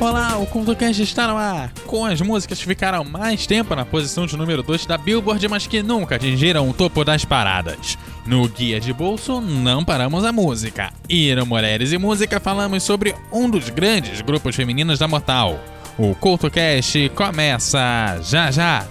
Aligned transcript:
Olá, 0.00 0.38
o 0.38 0.46
CultoCast 0.46 1.02
está 1.02 1.28
no 1.28 1.36
ar, 1.36 1.70
com 1.86 2.06
as 2.06 2.22
músicas 2.22 2.58
que 2.58 2.64
ficaram 2.64 3.04
mais 3.04 3.46
tempo 3.46 3.76
na 3.76 3.84
posição 3.84 4.24
de 4.24 4.34
número 4.34 4.62
2 4.62 4.86
da 4.86 4.96
Billboard, 4.96 5.46
mas 5.46 5.66
que 5.66 5.82
nunca 5.82 6.14
atingiram 6.16 6.66
o 6.70 6.72
topo 6.72 7.04
das 7.04 7.22
paradas. 7.22 7.98
No 8.24 8.48
Guia 8.48 8.80
de 8.80 8.94
Bolso, 8.94 9.42
não 9.42 9.84
paramos 9.84 10.24
a 10.24 10.32
música. 10.32 10.90
E 11.06 11.34
no 11.34 11.44
Mulheres 11.44 11.92
e 11.92 11.98
Música 11.98 12.40
falamos 12.40 12.82
sobre 12.82 13.14
um 13.30 13.50
dos 13.50 13.68
grandes 13.68 14.22
grupos 14.22 14.56
femininos 14.56 14.98
da 14.98 15.06
Mortal. 15.06 15.60
O 15.98 16.14
CultoCast 16.14 17.10
começa 17.10 18.18
já 18.22 18.50
já! 18.50 18.86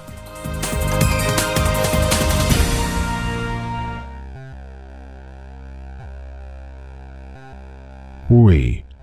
Oi, 8.30 8.84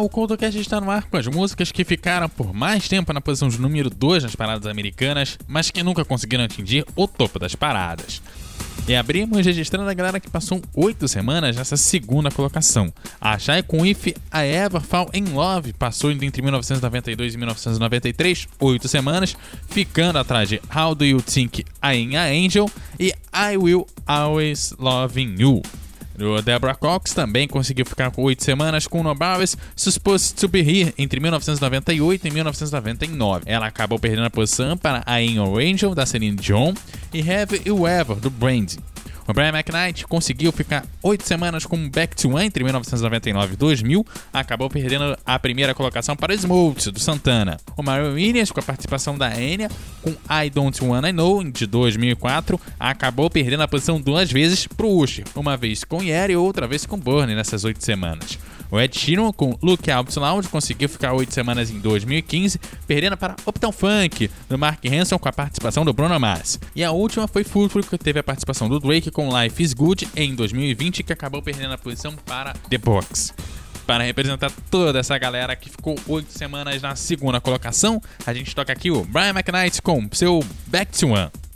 O 0.00 0.08
CoutoCast 0.08 0.58
está 0.58 0.80
no 0.80 0.90
ar 0.90 1.04
com 1.04 1.16
as 1.16 1.26
músicas 1.26 1.70
que 1.70 1.84
ficaram 1.84 2.28
por 2.28 2.52
mais 2.52 2.88
tempo 2.88 3.12
na 3.12 3.20
posição 3.20 3.48
de 3.48 3.60
número 3.60 3.90
2 3.90 4.24
nas 4.24 4.34
paradas 4.34 4.66
americanas, 4.66 5.38
mas 5.46 5.70
que 5.70 5.82
nunca 5.82 6.04
conseguiram 6.04 6.44
atingir 6.44 6.84
o 6.96 7.06
topo 7.06 7.38
das 7.38 7.54
paradas. 7.54 8.22
E 8.88 8.96
abrimos 8.96 9.44
registrando 9.44 9.88
a 9.88 9.94
galera 9.94 10.18
que 10.18 10.28
passou 10.28 10.60
8 10.74 11.06
semanas 11.06 11.54
nessa 11.54 11.76
segunda 11.76 12.30
colocação. 12.30 12.92
A 13.20 13.38
Shai 13.38 13.62
com 13.62 13.86
If 13.86 14.08
I 14.08 14.14
Ever 14.32 14.80
Fall 14.80 15.10
in 15.14 15.26
Love 15.26 15.72
passou 15.74 16.10
entre 16.10 16.42
1992 16.42 17.34
e 17.34 17.36
1993, 17.36 18.48
8 18.58 18.88
semanas, 18.88 19.36
ficando 19.68 20.18
atrás 20.18 20.48
de 20.48 20.60
How 20.74 20.94
Do 20.94 21.04
You 21.04 21.22
Think 21.22 21.60
I 21.82 22.04
Am 22.04 22.16
a 22.16 22.24
Angel 22.24 22.68
e 22.98 23.12
I 23.32 23.56
Will 23.56 23.86
Always 24.06 24.74
Loving 24.78 25.36
You. 25.38 25.62
O 26.20 26.42
Deborah 26.42 26.74
Cox 26.74 27.14
também 27.14 27.48
conseguiu 27.48 27.86
ficar 27.86 28.10
com 28.10 28.22
8 28.22 28.44
semanas 28.44 28.86
com 28.86 29.02
No 29.02 29.14
Barris 29.14 29.56
Supposed 29.74 30.36
to 30.36 30.48
Be 30.48 30.60
Here 30.60 30.94
entre 30.98 31.18
1998 31.18 32.26
e 32.26 32.30
1999. 32.30 33.44
Ela 33.46 33.66
acabou 33.66 33.98
perdendo 33.98 34.26
a 34.26 34.30
posição 34.30 34.76
para 34.76 35.02
I 35.20 35.36
Your 35.36 35.58
Angel, 35.58 35.94
da 35.94 36.04
Celine 36.04 36.36
Dion, 36.36 36.74
e 37.12 37.20
Have 37.20 37.62
You 37.64 37.86
Ever, 37.86 38.16
do 38.16 38.28
Brandy. 38.28 38.78
O 39.30 39.32
Brian 39.32 39.50
McKnight 39.50 40.08
conseguiu 40.08 40.50
ficar 40.50 40.84
oito 41.04 41.24
semanas 41.24 41.64
com 41.64 41.88
Back 41.88 42.16
to 42.16 42.30
One 42.30 42.46
entre 42.46 42.64
1999 42.64 43.52
e 43.52 43.56
2000, 43.56 44.04
acabou 44.32 44.68
perdendo 44.68 45.16
a 45.24 45.38
primeira 45.38 45.72
colocação 45.72 46.16
para 46.16 46.34
Smooth, 46.34 46.90
do 46.90 46.98
Santana. 46.98 47.56
O 47.76 47.82
Mario 47.82 48.14
Williams, 48.14 48.50
com 48.50 48.58
a 48.58 48.62
participação 48.64 49.16
da 49.16 49.40
Enya, 49.40 49.70
com 50.02 50.10
I 50.28 50.50
Don't 50.50 50.84
Wanna 50.84 51.12
Know, 51.12 51.44
de 51.44 51.64
2004, 51.64 52.60
acabou 52.76 53.30
perdendo 53.30 53.62
a 53.62 53.68
posição 53.68 54.00
duas 54.00 54.32
vezes 54.32 54.66
para 54.66 54.86
o 54.86 54.98
Usher, 54.98 55.24
uma 55.36 55.56
vez 55.56 55.84
com 55.84 56.02
Yeri 56.02 56.32
e 56.32 56.36
outra 56.36 56.66
vez 56.66 56.84
com 56.84 56.98
Burnie 56.98 57.36
nessas 57.36 57.62
oito 57.62 57.84
semanas. 57.84 58.36
O 58.70 58.78
Ed 58.80 58.96
Sheeran, 58.96 59.32
com 59.32 59.58
Look 59.62 59.90
Out 59.90 60.18
Loud, 60.18 60.48
conseguiu 60.48 60.88
ficar 60.88 61.12
oito 61.12 61.34
semanas 61.34 61.70
em 61.70 61.80
2015, 61.80 62.60
perdendo 62.86 63.16
para 63.16 63.34
Uptown 63.44 63.72
Funk, 63.72 64.30
do 64.48 64.56
Mark 64.56 64.84
Hanson, 64.86 65.18
com 65.18 65.28
a 65.28 65.32
participação 65.32 65.84
do 65.84 65.92
Bruno 65.92 66.18
Mars. 66.20 66.58
E 66.74 66.84
a 66.84 66.92
última 66.92 67.26
foi 67.26 67.42
Football, 67.42 67.82
que 67.82 67.98
teve 67.98 68.20
a 68.20 68.22
participação 68.22 68.68
do 68.68 68.78
Drake 68.78 69.10
com 69.10 69.28
Life 69.36 69.62
is 69.62 69.72
Good 69.74 70.08
em 70.14 70.34
2020, 70.34 71.02
que 71.02 71.12
acabou 71.12 71.42
perdendo 71.42 71.72
a 71.74 71.78
posição 71.78 72.14
para 72.24 72.52
The 72.68 72.78
Box. 72.78 73.34
Para 73.86 74.04
representar 74.04 74.52
toda 74.70 75.00
essa 75.00 75.18
galera 75.18 75.56
que 75.56 75.68
ficou 75.68 75.98
oito 76.06 76.32
semanas 76.32 76.80
na 76.80 76.94
segunda 76.94 77.40
colocação, 77.40 78.00
a 78.24 78.32
gente 78.32 78.54
toca 78.54 78.72
aqui 78.72 78.88
o 78.88 79.02
Brian 79.04 79.30
McKnight 79.30 79.82
com 79.82 80.08
seu 80.12 80.44
Back 80.68 80.96
to 80.96 81.08
One. 81.08 81.49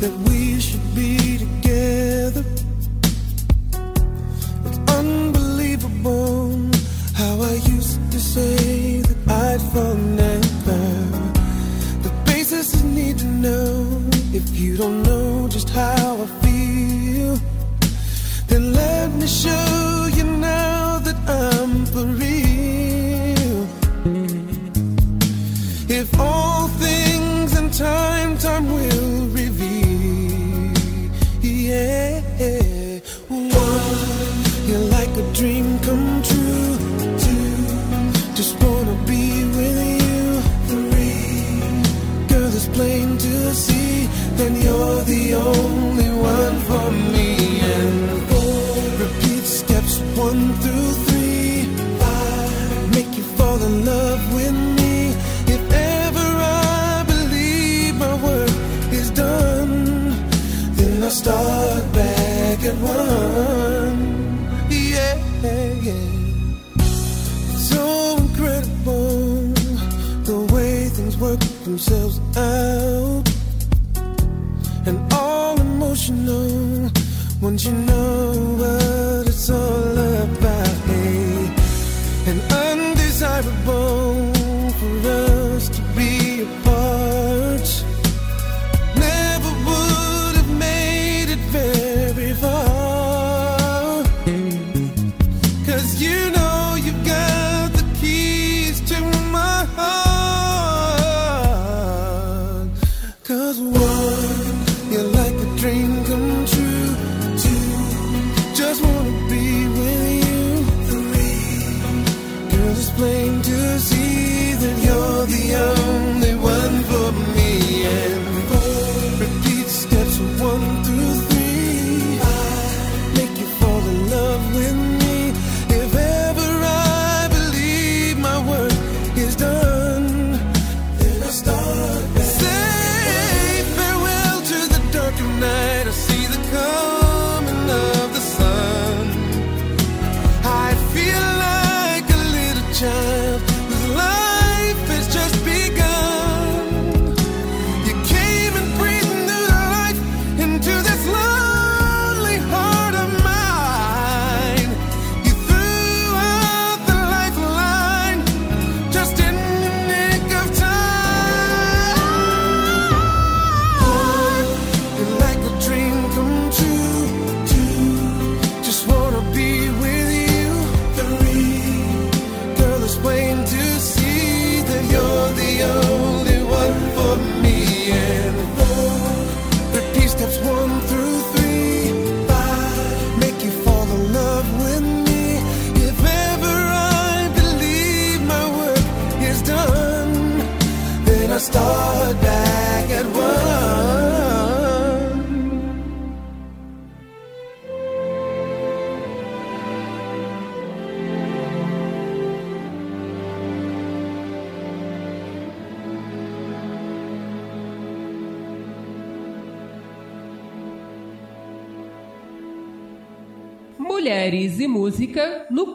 That 0.00 0.12
we 0.26 0.58
should 0.60 0.94
be 0.94 1.29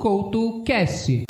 Couto 0.05 0.61
Cast. 0.63 1.23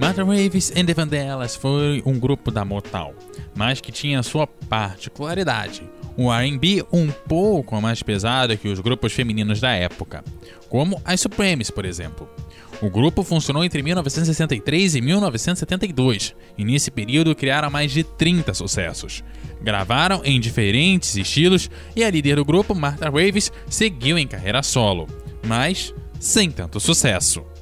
Martha 0.00 0.24
Waves 0.24 0.72
and 0.74 0.86
the 0.86 0.94
Vandellas 0.94 1.54
foi 1.54 2.02
um 2.06 2.18
grupo 2.18 2.50
da 2.50 2.64
Motown, 2.64 3.12
mas 3.54 3.82
que 3.82 3.92
tinha 3.92 4.22
sua 4.22 4.46
particularidade, 4.46 5.82
o 6.16 6.32
R&B 6.32 6.86
um 6.90 7.10
pouco 7.28 7.78
mais 7.78 8.02
pesado 8.02 8.56
que 8.56 8.68
os 8.68 8.80
grupos 8.80 9.12
femininos 9.12 9.60
da 9.60 9.72
época, 9.72 10.24
como 10.70 10.98
as 11.04 11.20
Supremes, 11.20 11.70
por 11.70 11.84
exemplo. 11.84 12.26
O 12.84 12.90
grupo 12.90 13.22
funcionou 13.22 13.64
entre 13.64 13.82
1963 13.82 14.96
e 14.96 15.00
1972, 15.00 16.34
e 16.58 16.66
nesse 16.66 16.90
período 16.90 17.34
criaram 17.34 17.70
mais 17.70 17.90
de 17.90 18.04
30 18.04 18.52
sucessos. 18.52 19.24
Gravaram 19.62 20.20
em 20.22 20.38
diferentes 20.38 21.16
estilos 21.16 21.70
e 21.96 22.04
a 22.04 22.10
líder 22.10 22.36
do 22.36 22.44
grupo, 22.44 22.74
Martha 22.74 23.08
Raves, 23.08 23.50
seguiu 23.70 24.18
em 24.18 24.26
carreira 24.26 24.62
solo, 24.62 25.08
mas 25.46 25.94
sem 26.20 26.50
tanto 26.50 26.78
sucesso. 26.78 27.53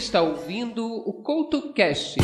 está 0.00 0.22
ouvindo 0.22 0.86
o 0.86 1.12
CoutoCast. 1.12 2.16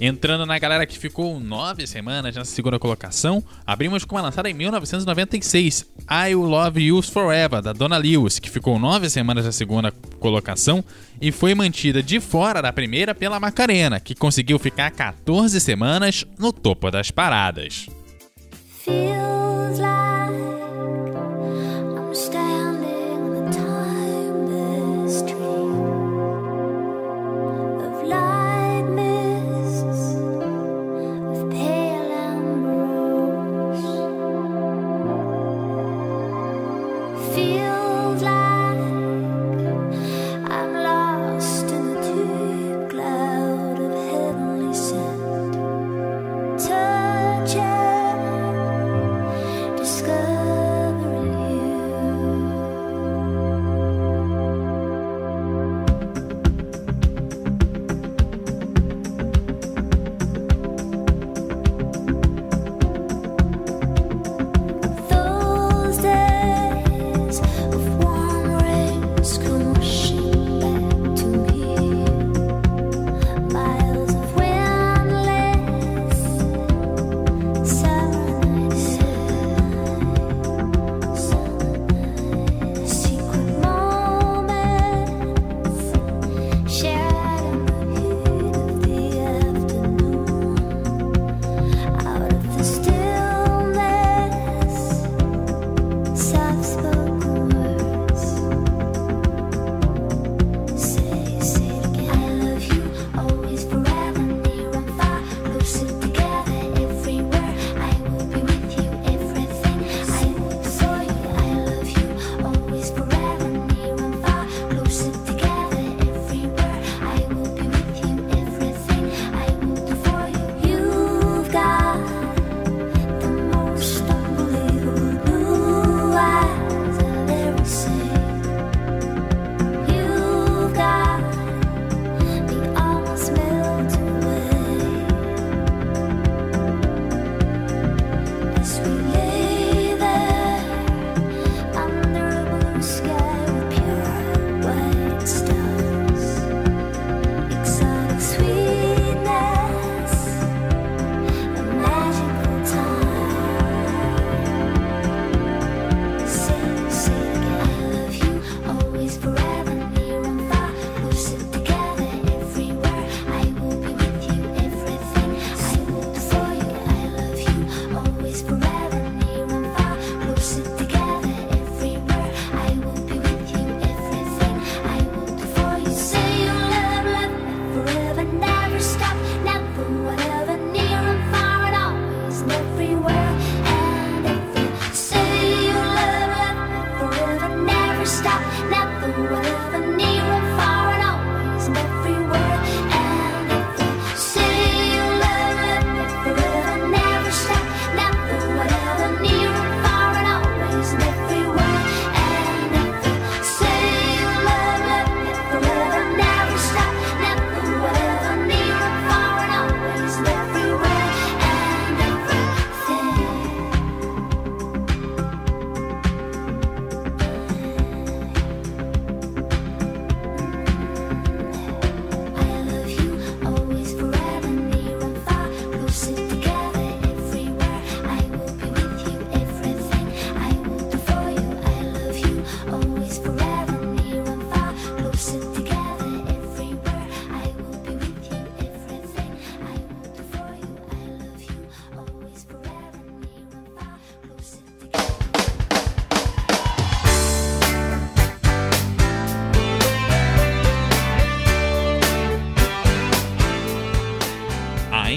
Entrando 0.00 0.46
na 0.46 0.56
galera 0.56 0.86
que 0.86 0.96
ficou 0.96 1.40
nove 1.40 1.84
semanas 1.84 2.36
na 2.36 2.44
segunda 2.44 2.78
colocação, 2.78 3.42
abrimos 3.66 4.04
com 4.04 4.14
uma 4.14 4.22
lançada 4.22 4.48
em 4.48 4.54
1996, 4.54 5.84
I 6.08 6.36
Will 6.36 6.42
Love 6.44 6.80
You 6.80 7.02
Forever, 7.02 7.60
da 7.60 7.72
Donna 7.72 7.98
Lewis, 7.98 8.38
que 8.38 8.48
ficou 8.48 8.78
nove 8.78 9.10
semanas 9.10 9.44
na 9.44 9.50
segunda 9.50 9.90
colocação 10.20 10.84
e 11.20 11.32
foi 11.32 11.52
mantida 11.56 12.00
de 12.00 12.20
fora 12.20 12.62
da 12.62 12.72
primeira 12.72 13.12
pela 13.12 13.40
Macarena, 13.40 13.98
que 13.98 14.14
conseguiu 14.14 14.60
ficar 14.60 14.92
14 14.92 15.60
semanas 15.60 16.24
no 16.38 16.52
topo 16.52 16.88
das 16.88 17.10
paradas. 17.10 17.88
Feels 18.84 19.80
like 19.80 19.97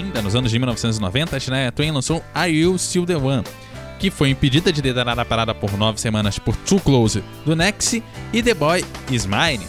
dos 0.00 0.34
anos 0.34 0.50
de 0.50 0.58
1990, 0.58 1.36
a 1.36 1.38
Shania 1.38 1.70
Twain 1.70 1.90
lançou 1.90 2.24
Are 2.34 2.50
You 2.50 2.78
Still 2.78 3.04
The 3.04 3.16
One? 3.16 3.44
Que 3.98 4.10
foi 4.10 4.30
impedida 4.30 4.72
de 4.72 4.80
liderar 4.80 5.18
a 5.18 5.24
parada 5.24 5.54
por 5.54 5.76
nove 5.76 6.00
semanas 6.00 6.38
por 6.38 6.56
Too 6.56 6.80
Close 6.80 7.22
do 7.44 7.54
Next 7.54 8.02
e 8.32 8.42
The 8.42 8.54
Boy 8.54 8.84
Is 9.10 9.26
Mine. 9.26 9.66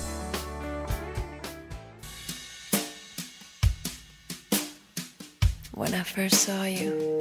When 5.75 5.93
I 5.93 6.03
first 6.03 6.35
saw 6.35 6.63
you, 6.63 7.19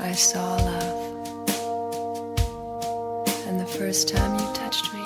I 0.00 0.12
saw 0.14 0.56
love. 0.56 1.02
And 3.46 3.60
the 3.60 3.66
first 3.78 4.08
time 4.08 4.34
you 4.34 4.52
touched 4.52 4.92
me, 4.92 5.01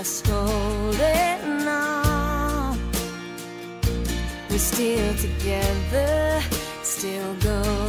us 0.00 0.22
holding 0.24 1.68
on. 1.68 2.78
We're 4.48 4.58
still 4.58 5.14
together, 5.16 6.40
still 6.82 7.34
going 7.34 7.79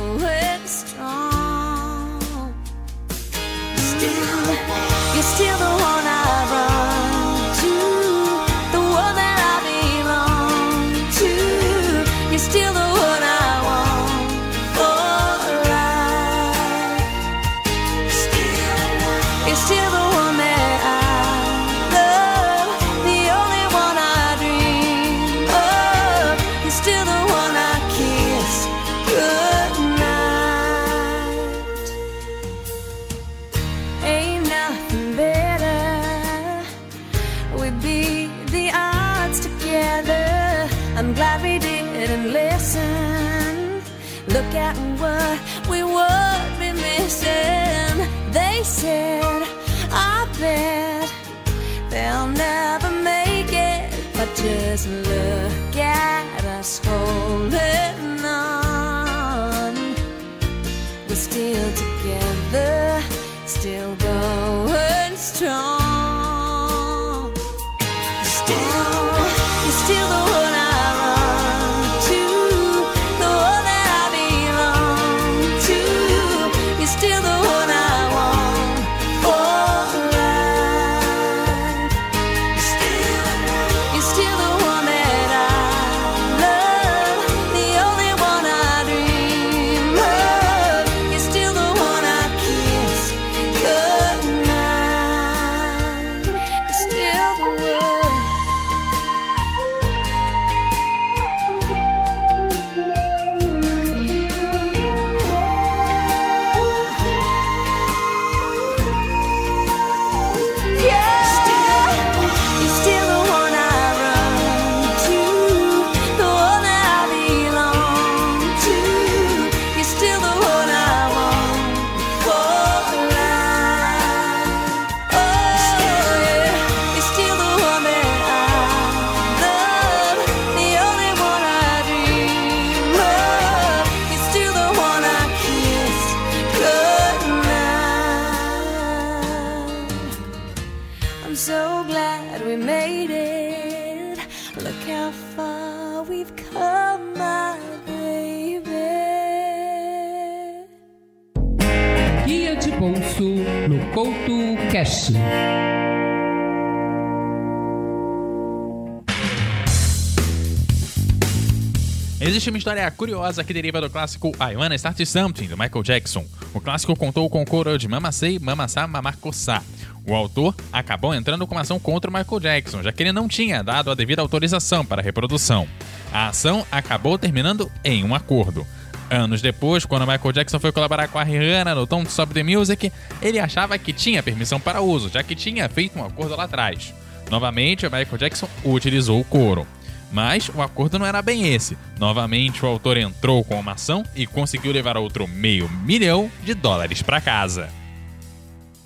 Existe 162.20 162.50
uma 162.50 162.58
história 162.60 162.90
curiosa 162.92 163.44
que 163.44 163.52
deriva 163.52 163.82
do 163.82 163.90
clássico 163.90 164.32
I 164.40 164.56
Wanna 164.56 164.76
Start 164.76 165.04
Something, 165.04 165.48
do 165.48 165.58
Michael 165.58 165.82
Jackson. 165.82 166.24
O 166.54 166.62
clássico 166.62 166.96
contou 166.96 167.28
com 167.30 167.42
o 167.42 167.46
coro 167.46 167.78
de 167.80 167.88
Mama 167.88 168.12
Sei, 168.12 168.38
Mama 168.38 168.68
Sa, 168.68 168.86
Mamacossá. 168.86 169.64
O 170.06 170.14
autor 170.14 170.56
acabou 170.72 171.16
entrando 171.16 171.48
com 171.48 171.56
uma 171.56 171.62
ação 171.62 171.80
contra 171.80 172.12
o 172.12 172.14
Michael 172.14 172.40
Jackson, 172.40 172.84
já 172.84 172.92
que 172.92 173.02
ele 173.02 173.12
não 173.12 173.28
tinha 173.28 173.64
dado 173.64 173.90
a 173.90 173.96
devida 173.96 174.22
autorização 174.22 174.86
para 174.86 175.02
a 175.02 175.04
reprodução. 175.04 175.68
A 176.14 176.28
ação 176.28 176.66
acabou 176.72 177.18
terminando 177.18 177.72
em 177.84 178.04
um 178.04 178.14
acordo. 178.14 178.68
Anos 179.12 179.42
depois, 179.42 179.86
quando 179.86 180.08
Michael 180.08 180.32
Jackson 180.32 180.58
foi 180.58 180.72
colaborar 180.72 181.10
com 181.10 181.20
a 181.20 181.24
Rihanna 181.24 181.76
no 181.76 181.86
Don't 181.86 182.10
Stop 182.10 182.34
the 182.34 182.44
Music, 182.44 182.90
ele 183.22 183.40
achava 183.40 183.78
que 183.78 183.92
tinha 183.92 184.24
permissão 184.24 184.58
para 184.58 184.80
uso, 184.80 185.10
já 185.10 185.22
que 185.22 185.36
tinha 185.36 185.68
feito 185.68 186.00
um 186.00 186.06
acordo 186.06 186.34
lá 186.34 186.46
atrás. 186.46 186.94
Novamente, 187.30 187.84
Michael 187.84 188.18
Jackson 188.18 188.48
utilizou 188.64 189.20
o 189.20 189.26
coro. 189.26 189.68
Mas 190.14 190.48
o 190.48 190.62
acordo 190.62 190.98
não 190.98 191.06
era 191.06 191.22
bem 191.22 191.54
esse. 191.54 191.78
Novamente, 192.00 192.64
o 192.64 192.68
autor 192.68 192.96
entrou 192.96 193.44
com 193.44 193.60
uma 193.60 193.74
ação 193.74 194.02
e 194.16 194.26
conseguiu 194.26 194.72
levar 194.72 194.96
outro 194.96 195.28
meio 195.28 195.70
milhão 195.70 196.32
de 196.44 196.54
dólares 196.54 197.02
para 197.02 197.20
casa. 197.20 197.70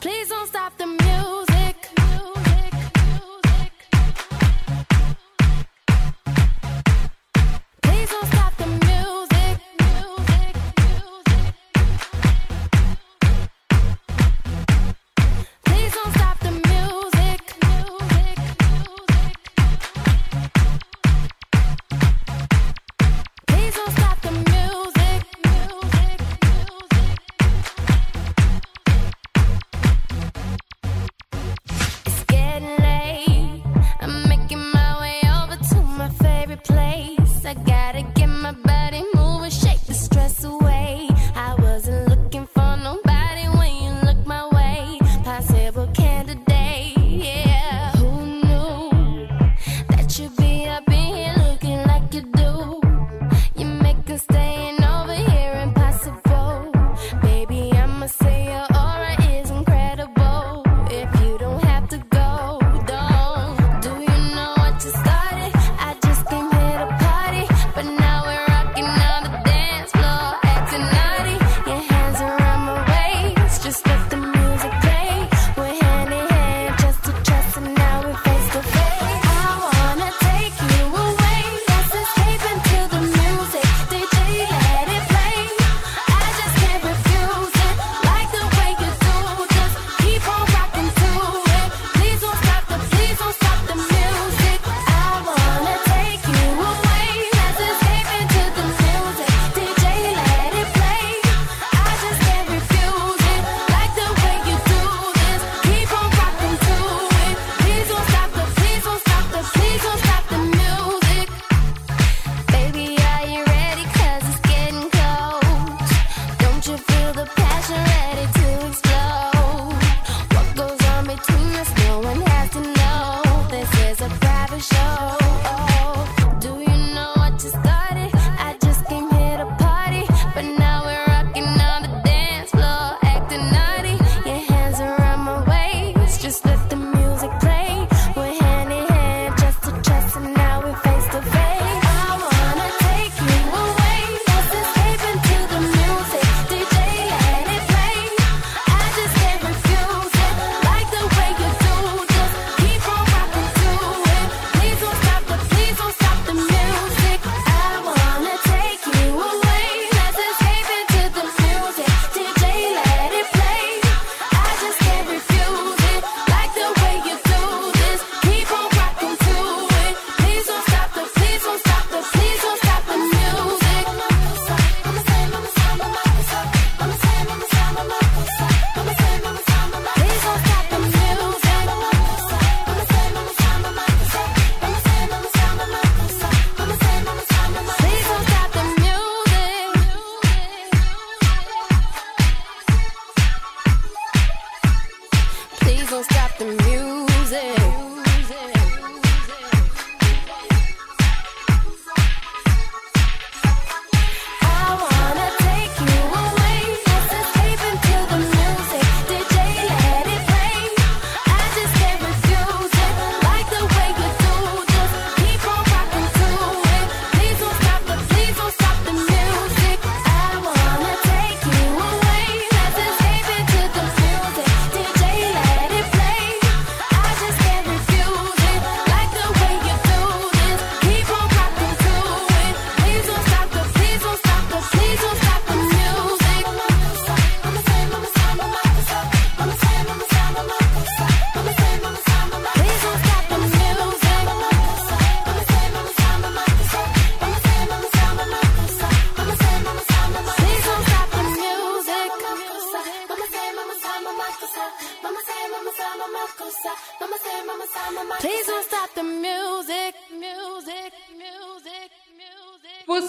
Please 0.02 0.30
don't 0.30 0.48
stop 0.48 0.76
the 0.78 0.86
music, 0.88 1.45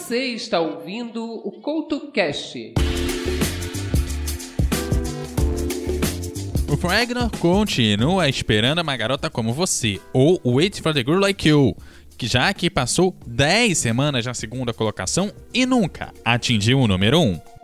Você 0.07 0.27
está 0.35 0.61
ouvindo 0.61 1.21
o 1.25 1.51
CoutoCast. 1.51 2.75
O 6.73 6.77
Fragner 6.77 7.29
continua 7.41 8.29
esperando 8.29 8.83
uma 8.83 8.97
garota 8.97 9.29
como 9.29 9.53
você, 9.53 10.01
ou 10.13 10.41
Wait 10.45 10.81
for 10.81 10.95
the 10.95 11.01
Girl 11.01 11.19
Like 11.19 11.49
You, 11.49 11.77
que 12.17 12.29
já 12.29 12.55
que 12.55 12.71
passou 12.71 13.17
10 13.27 13.77
semanas 13.77 14.25
na 14.25 14.33
segunda 14.33 14.73
colocação 14.73 15.33
e 15.53 15.67
nunca 15.67 16.15
atingiu 16.25 16.79
o 16.79 16.87
número 16.87 17.21
1. 17.21 17.56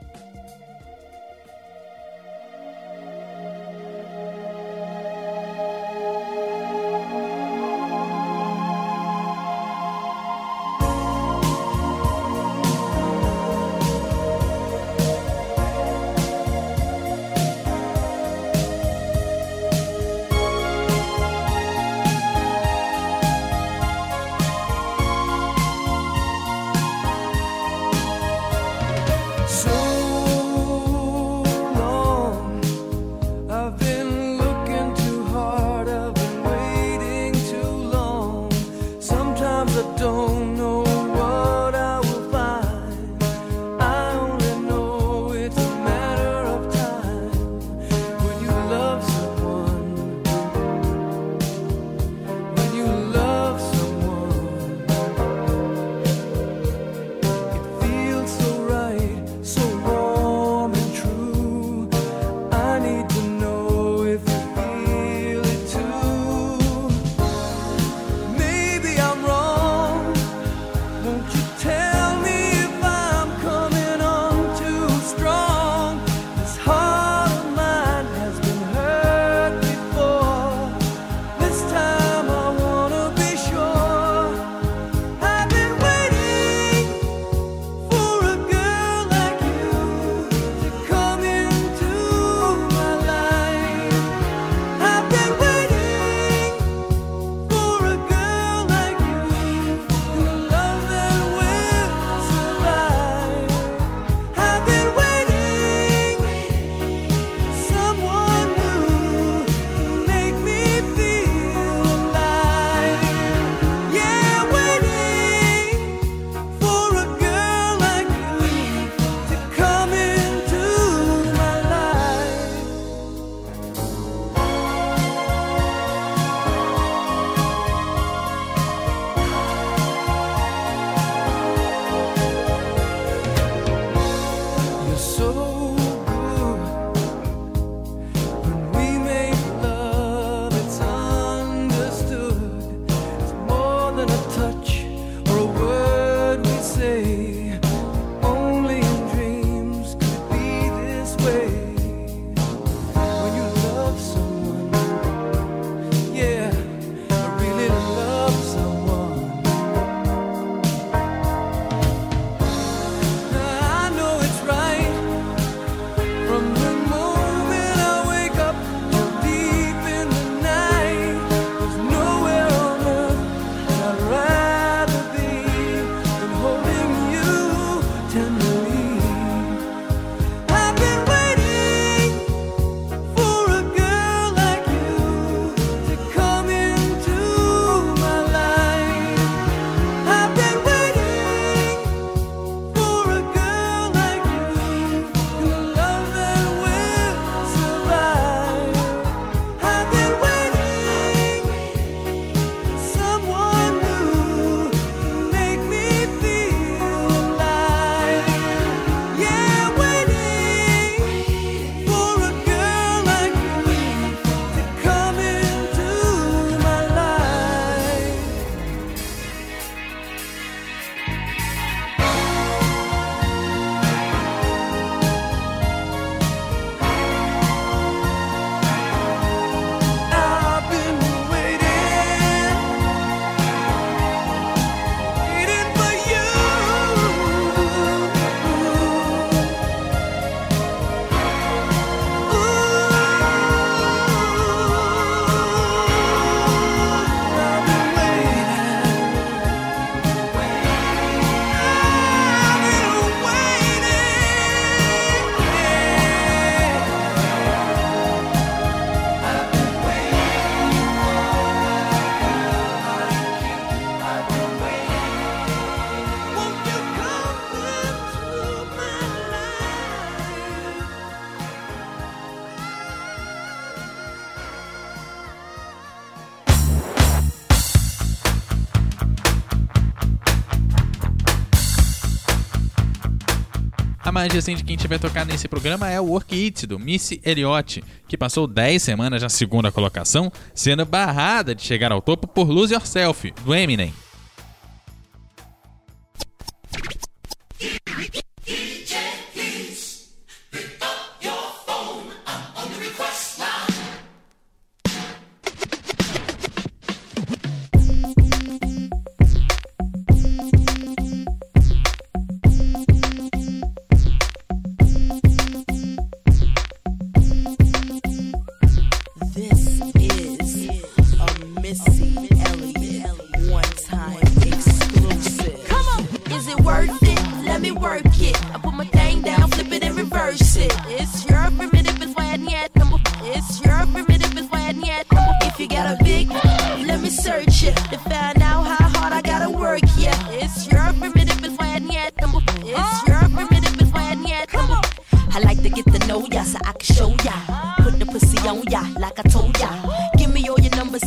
Mais 284.22 284.32
recente 284.32 284.62
que 284.62 284.70
a 284.70 284.76
gente 284.76 284.86
vai 284.86 285.00
tocar 285.00 285.26
nesse 285.26 285.48
programa 285.48 285.90
é 285.90 286.00
o 286.00 286.04
Work 286.04 286.52
do 286.68 286.78
Missy 286.78 287.20
Elliott, 287.24 287.82
que 288.06 288.16
passou 288.16 288.46
10 288.46 288.80
semanas 288.80 289.20
na 289.20 289.28
segunda 289.28 289.72
colocação, 289.72 290.30
sendo 290.54 290.86
barrada 290.86 291.56
de 291.56 291.62
chegar 291.62 291.90
ao 291.90 292.00
topo 292.00 292.28
por 292.28 292.48
Lose 292.48 292.72
Yourself, 292.72 293.34
do 293.44 293.52
Eminem. 293.52 293.92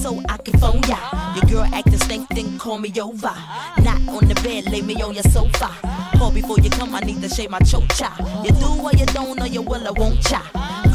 So 0.05 0.21
I 0.29 0.37
can 0.37 0.59
phone 0.59 0.81
ya. 0.87 0.99
Your 1.35 1.45
girl 1.49 1.67
acting 1.73 1.97
stink, 1.97 2.29
then 2.29 2.59
call 2.59 2.77
me 2.77 2.93
over. 3.01 3.33
Not 3.81 3.99
on 4.07 4.27
the 4.27 4.35
bed, 4.43 4.71
lay 4.71 4.83
me 4.83 5.01
on 5.01 5.15
your 5.15 5.23
sofa. 5.23 5.69
Call 6.17 6.31
before 6.31 6.59
you 6.59 6.69
come, 6.69 6.93
I 6.93 6.99
need 6.99 7.21
to 7.23 7.29
shave 7.29 7.49
my 7.49 7.59
chocha. 7.59 8.11
You 8.45 8.51
do 8.51 8.69
or 8.85 8.93
you 8.93 9.07
don't, 9.07 9.41
or 9.41 9.47
you 9.47 9.63
will, 9.63 9.87
I 9.87 9.91
won't 9.91 10.21
cha. 10.21 10.41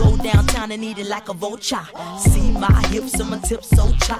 Go 0.00 0.16
downtown 0.16 0.72
and 0.72 0.82
eat 0.82 0.98
it 0.98 1.08
like 1.08 1.28
a 1.28 1.34
vulture. 1.34 1.86
See 2.18 2.52
my 2.52 2.72
hips 2.88 3.20
and 3.20 3.28
my 3.28 3.38
tips 3.40 3.68
so 3.68 3.92
cha. 4.00 4.16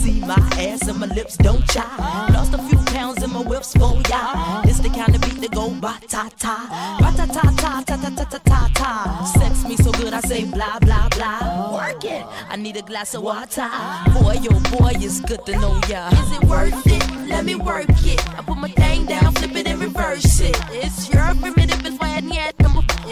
See 0.00 0.20
my 0.20 0.36
ass 0.60 0.86
and 0.86 1.00
my 1.00 1.06
lips 1.06 1.38
don't 1.38 1.66
cha. 1.68 1.86
Lost 2.34 2.52
a 2.52 2.58
few 2.68 2.76
pounds 2.92 3.22
in 3.22 3.32
my 3.32 3.40
whips 3.40 3.72
for 3.72 3.94
ya. 4.10 4.60
This 4.60 4.78
the 4.80 4.90
kind 4.90 5.14
of 5.14 5.22
beat 5.22 5.40
that 5.40 5.52
go 5.52 5.70
ba 5.70 5.98
ta 6.06 6.28
ta. 6.38 6.56
Ba 7.00 7.08
ta 7.16 7.24
ta 7.24 7.44
ta 7.56 7.82
ta 7.86 7.96
ta 7.96 8.10
ta 8.10 8.24
ta 8.24 8.38
ta 8.44 8.70
ta. 8.74 9.32
Sex 9.38 9.64
me 9.66 9.76
so 9.76 9.90
good 9.92 10.12
I 10.12 10.20
say 10.20 10.44
blah 10.44 10.78
blah 10.80 11.08
blah. 11.08 11.76
Work 11.78 12.04
it. 12.04 12.26
I 12.50 12.56
need 12.56 12.76
a 12.76 12.82
glass 12.82 13.14
of 13.14 13.22
water. 13.22 13.70
Boy, 14.12 14.36
yo 14.42 14.52
boy, 14.76 14.92
it's 14.96 15.20
good 15.20 15.46
to 15.46 15.52
know 15.52 15.80
ya. 15.88 16.10
Is 16.10 16.32
it 16.36 16.44
worth 16.44 16.86
it? 16.86 17.04
Let 17.26 17.46
me 17.46 17.54
work 17.54 17.88
it. 17.88 18.20
I 18.38 18.42
put 18.42 18.58
my 18.58 18.68
thing 18.68 19.06
down, 19.06 19.32
flip 19.32 19.56
it 19.56 19.66
and 19.66 19.80
reverse 19.80 20.40
it. 20.40 20.58
It's 20.72 21.08
your 21.08 21.34
primitive 21.40 21.86
is 21.86 21.98
why 21.98 22.12
yet. 22.18 22.61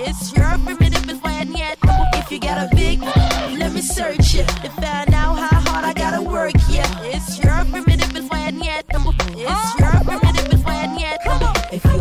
It's 0.02 0.32
your 0.34 0.56
primitive 0.64 1.10
is 1.10 1.18
why 1.20 1.42
yet. 1.42 1.78
If 2.14 2.32
you 2.32 2.40
got 2.40 2.72
a 2.72 2.74
big, 2.74 3.02
let 3.02 3.72
me 3.72 3.82
search 3.82 4.34
it 4.34 4.48
to 4.48 4.70
find 4.70 5.12
out 5.12 5.34
how 5.36 5.60
hard 5.60 5.84
I 5.84 5.92
gotta 5.92 6.22
work. 6.22 6.54
Yeah, 6.70 6.88
it's 7.02 7.38
your 7.38 7.64
primitive 7.66 8.16
is 8.16 8.26
why 8.30 8.48
yet. 8.48 8.86
It's 8.88 9.78
your 9.78 9.90
primitive 10.04 10.29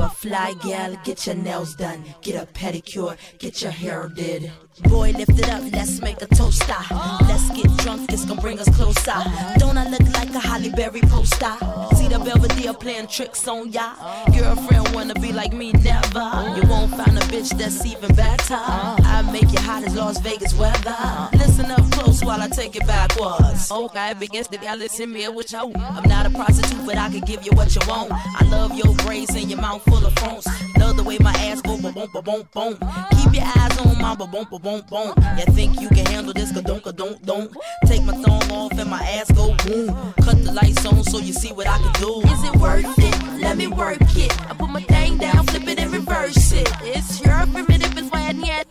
a 0.09 0.11
fly 0.11 0.53
gal, 0.63 0.95
get 1.03 1.25
your 1.25 1.35
nails 1.35 1.75
done, 1.75 2.03
get 2.21 2.35
a 2.41 2.45
pedicure, 2.53 3.15
get 3.37 3.61
your 3.61 3.71
hair 3.71 4.09
did. 4.09 4.51
Boy, 4.83 5.11
lift 5.11 5.37
it 5.37 5.49
up, 5.49 5.61
let's 5.73 5.99
make 5.99 6.21
a 6.21 6.27
toast. 6.27 6.63
ah. 6.69 7.17
Let's 7.27 7.49
get 7.55 7.69
drunk, 7.83 8.11
it's 8.13 8.25
gonna 8.25 8.41
bring 8.41 8.59
us 8.59 8.69
closer. 8.75 9.19
Don't 9.57 9.77
I 9.77 9.89
look 9.89 10.01
like 10.13 10.33
a 10.33 10.39
Holly 10.39 10.69
Berry 10.71 11.01
poster? 11.01 11.53
See 11.95 12.07
the 12.07 12.19
Belvedere 12.23 12.73
playing 12.73 13.07
tricks 13.07 13.47
on 13.47 13.71
ya. 13.71 13.93
Girlfriend 14.33 14.95
wanna 14.95 15.15
be 15.15 15.31
like 15.33 15.53
me, 15.53 15.73
never. 15.73 16.27
You 16.55 16.63
won't 16.69 16.91
find 16.95 17.17
a 17.17 17.21
bitch 17.31 17.49
that's 17.57 17.85
even 17.85 18.15
better. 18.15 18.55
I 18.55 19.29
make 19.33 19.51
you 19.51 19.59
hot 19.59 19.83
as 19.83 19.95
Las 19.95 20.19
Vegas 20.21 20.53
weather. 20.55 20.95
Listen 21.33 21.71
up 21.71 21.91
close 21.91 22.23
while 22.23 22.41
I 22.41 22.47
take 22.47 22.75
it 22.75 22.87
backwards. 22.87 23.69
Okay, 23.69 24.13
begins 24.17 24.47
to 24.47 24.57
y'all 24.63 24.77
listen 24.77 25.11
me 25.11 25.27
with 25.27 25.51
you. 25.51 25.71
I'm 25.75 26.07
not 26.07 26.25
a 26.25 26.29
prostitute, 26.29 26.85
but 26.85 26.97
I 26.97 27.09
can 27.09 27.21
give 27.21 27.45
you 27.45 27.51
what 27.53 27.75
you 27.75 27.81
want. 27.87 28.11
I 28.13 28.45
love 28.49 28.77
your 28.77 28.93
braids 29.03 29.35
and 29.35 29.49
your 29.51 29.59
mouth 29.59 29.83
full 29.83 29.98
of 30.03 30.13
phones. 30.15 30.47
Love 30.77 30.97
the 30.97 31.03
way 31.03 31.17
my 31.19 31.33
ass 31.33 31.61
go 31.61 31.77
boom 31.77 31.93
boom 31.93 32.09
boom 32.11 32.47
boom. 32.53 32.77
Keep 33.17 33.33
your 33.33 33.45
eyes 33.45 33.77
on 33.79 34.01
my 34.01 34.15
boom 34.15 34.31
boom 34.31 34.45
boom 34.61 34.81
boom. 34.89 35.13
You 35.37 35.45
think 35.53 35.79
you 35.81 35.89
can 35.89 36.05
handle 36.07 36.33
this? 36.33 36.51
Ka 36.51 36.61
don't 36.61 36.83
don't 36.95 37.25
don't. 37.25 37.55
Take 37.85 38.03
my 38.03 38.13
thumb 38.13 38.51
off 38.51 38.77
and 38.77 38.89
my 38.89 39.01
ass 39.01 39.31
go 39.31 39.55
boom. 39.65 39.87
Cut 40.21 40.43
the 40.43 40.51
lights 40.51 40.85
on 40.85 41.03
so 41.03 41.19
you 41.19 41.33
see 41.33 41.51
what 41.53 41.67
I 41.67 41.77
can 41.77 41.93
do. 42.01 42.21
Is 42.21 42.43
it 42.43 42.55
worth 42.57 42.97
it? 42.97 43.41
Let 43.41 43.57
me 43.57 43.67
work 43.67 44.01
it. 44.01 44.31
I 44.49 44.53
put 44.53 44.69
my 44.69 44.81
thing 44.81 45.17
down, 45.17 45.45
flip 45.47 45.67
it 45.67 45.79
and 45.79 45.91
reverse 45.91 46.51
it. 46.51 46.69
It's 46.81 47.21
your 47.23 47.45
primitive 47.47 47.97
is 47.97 48.09
why 48.09 48.31
yet. 48.31 48.67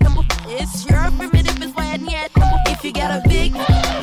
It's 0.51 0.88
your 0.88 1.11
primitive 1.12 1.62
is 1.62 1.73
why 1.75 1.93
I 1.93 1.97
need 1.99 2.12
yet. 2.12 2.31
If 2.69 2.85
you 2.85 2.93
got 2.93 3.11
a 3.11 3.29
big, 3.29 3.55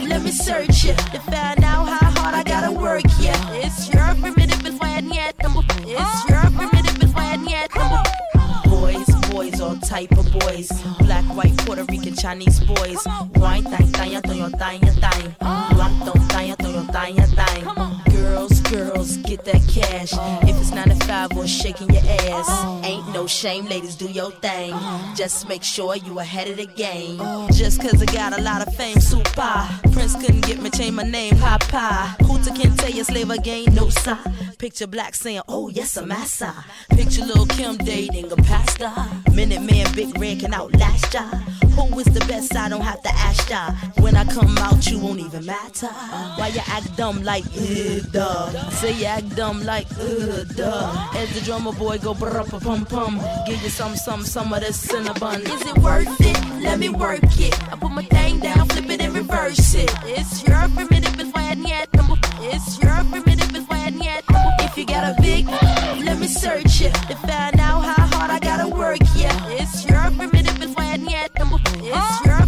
let 0.10 0.22
me 0.22 0.32
search 0.32 0.86
it 0.86 0.98
to 0.98 1.20
find 1.20 1.64
out 1.64 1.86
how 1.86 2.12
hard 2.22 2.36
I 2.36 2.44
gotta 2.44 2.72
work. 2.72 3.04
Yeah, 3.20 3.36
it's 3.54 3.92
your 3.94 4.14
primitive 4.16 4.66
is 4.66 4.76
why 4.80 4.98
I 4.98 5.00
yet. 5.00 5.36
It's 5.40 6.30
your 6.30 6.35
all 9.66 9.76
type 9.78 10.12
of 10.12 10.32
boys. 10.40 10.70
Black, 11.00 11.26
white, 11.36 11.58
Puerto 11.60 11.84
Rican, 11.86 12.16
Chinese 12.16 12.60
boys. 12.60 13.02
Wine, 13.36 13.64
thang, 13.64 13.88
thang. 13.88 14.22
Girls, 18.12 18.62
girls 18.62 19.18
get 19.18 19.44
that 19.46 19.62
cash. 19.68 20.14
If 20.48 20.60
it's 20.62 20.72
9 20.72 20.90
to 20.90 20.96
5 21.06 21.38
or 21.38 21.48
shaking 21.48 21.90
your 21.90 22.04
ass, 22.32 22.50
ain't 22.84 23.08
no 23.14 23.28
shame, 23.28 23.66
ladies, 23.66 23.96
do 23.96 24.08
your 24.08 24.32
thing. 24.32 24.74
Just 25.16 25.48
make 25.48 25.64
sure 25.64 25.96
you 25.96 26.20
ahead 26.20 26.48
of 26.48 26.58
the 26.58 26.66
game. 26.66 27.18
Just 27.52 27.82
cause 27.82 28.02
I 28.02 28.06
got 28.06 28.38
a 28.38 28.42
lot 28.42 28.66
of 28.66 28.74
fame, 28.76 29.00
super. 29.00 29.68
Prince 29.92 30.16
couldn't 30.16 30.46
get 30.46 30.62
me, 30.62 30.70
change 30.70 30.96
my 30.96 31.04
name, 31.04 31.38
Papa. 31.38 32.16
Hooter 32.24 32.52
can't 32.52 32.78
tell 32.80 32.92
you 32.92 33.04
slave 33.04 33.30
again, 33.32 33.66
no 33.74 33.90
sir. 33.90 34.18
Picture 34.58 34.88
black 34.88 35.14
saying, 35.16 35.42
oh 35.48 35.70
yes, 35.70 35.98
I'm 35.98 36.08
massa. 36.08 36.66
Picture 36.90 37.26
little 37.26 37.46
Kim 37.46 37.78
dating 37.78 38.32
a 38.32 38.36
pastor. 38.38 38.92
Minute 39.32 39.62
man, 39.62 39.94
Big 39.94 40.18
Red 40.18 40.40
can 40.40 40.54
outlast 40.54 41.14
ya. 41.14 41.24
Who 41.76 42.00
is 42.00 42.06
the 42.08 42.22
best? 42.22 42.56
I 42.56 42.70
don't 42.70 42.82
have 42.82 43.02
to 43.04 43.10
ask 43.10 43.50
ya. 43.50 43.72
When 44.00 44.16
I 44.16 44.24
come 44.24 44.58
out, 44.58 44.88
you 44.88 44.98
won't 44.98 45.20
even 45.20 45.46
matter. 45.46 45.88
Why 45.88 46.48
you 46.48 46.62
act 46.68 46.96
dumb 46.98 47.22
like, 47.24 47.46
uh, 47.46 48.00
duh. 48.12 48.70
Say 48.72 48.94
you 48.94 49.06
act 49.06 49.36
dumb 49.36 49.64
like, 49.64 49.88
uh, 50.00 50.44
duh. 50.56 51.10
As 51.16 51.34
the 51.34 51.42
drummer 51.44 51.74
boy 51.74 52.00
go 52.00 52.14
brr 52.14 52.44
pum 52.44 52.86
pum. 52.86 53.22
Give 53.46 53.62
you 53.62 53.70
some, 53.70 53.96
some, 53.96 54.24
some 54.24 54.54
of 54.54 54.62
this 54.62 54.88
cinnabon. 54.88 55.42
Is 55.42 55.62
it 55.62 55.78
worth 55.80 56.08
it? 56.22 56.64
Let 56.64 56.80
me 56.80 56.90
work 56.90 57.20
it. 57.24 57.54
I 57.72 57.76
put 57.76 57.92
my 57.92 58.04
thing 58.04 58.40
down, 58.40 58.68
flip 58.70 58.90
it 58.90 59.02
and 59.02 59.14
reverse 59.14 59.76
it. 59.76 59.92
It's 60.06 60.48
your 60.48 60.68
primitive, 60.70 61.20
it's 61.20 61.32
why 61.34 61.50
I 61.50 61.54
need. 61.56 61.88
It's 62.48 62.80
your 62.82 63.04
primitive, 63.10 63.65
You 64.76 64.86
got 64.86 65.18
a 65.18 65.22
big, 65.22 65.48
let 65.48 66.20
me 66.20 66.28
search 66.28 66.82
it 66.82 66.94
to 67.08 67.16
find 67.16 67.58
out 67.62 67.80
how 67.86 68.08
hard 68.08 68.30
I 68.30 68.40
gotta 68.40 68.68
work. 68.68 69.00
Yeah, 69.16 69.32
it's 69.52 69.86
your 69.86 70.02
primitive, 70.18 70.62
it's 70.62 70.76
why 70.76 70.92
I 70.92 70.98
need. 70.98 71.16
It's 71.78 72.26
your 72.26 72.46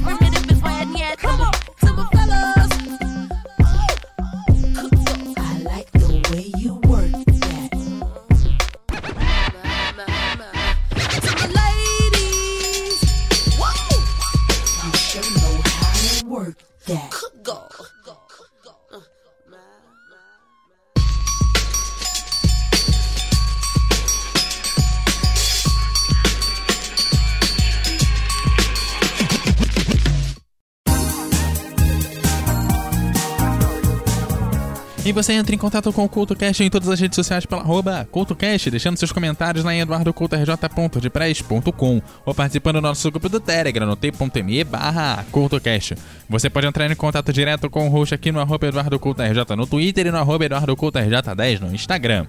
E 35.07 35.13
você 35.13 35.31
entra 35.31 35.55
em 35.55 35.57
contato 35.57 35.93
com 35.93 36.03
o 36.03 36.09
CultoCast 36.09 36.61
em 36.61 36.69
todas 36.69 36.89
as 36.89 36.99
redes 36.99 37.15
sociais 37.15 37.45
pela 37.45 37.61
arroba 37.61 38.05
CultoCast, 38.11 38.69
deixando 38.69 38.97
seus 38.97 39.09
comentários 39.09 39.63
lá 39.63 39.73
em 39.73 39.79
eduardocultorj.com 39.79 42.01
ou 42.25 42.35
participando 42.35 42.75
do 42.75 42.81
nosso 42.81 43.09
grupo 43.09 43.29
do 43.29 43.39
Telegram 43.39 43.85
no 43.85 43.95
t.me 43.95 44.65
barra 44.65 45.25
CultoCast. 45.31 45.95
Você 46.27 46.49
pode 46.49 46.67
entrar 46.67 46.91
em 46.91 46.95
contato 46.95 47.31
direto 47.31 47.69
com 47.69 47.87
o 47.87 47.89
host 47.89 48.13
aqui 48.13 48.33
no 48.33 48.41
arroba 48.41 48.67
eduardocultorj 48.67 49.55
no 49.55 49.65
Twitter 49.65 50.07
e 50.07 50.11
no 50.11 50.17
arroba 50.17 50.43
eduardocultorj10 50.43 51.61
no 51.61 51.73
Instagram. 51.73 52.27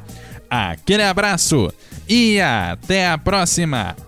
Aquele 0.49 1.03
abraço 1.03 1.73
e 2.09 2.41
até 2.41 3.09
a 3.09 3.19
próxima! 3.19 4.08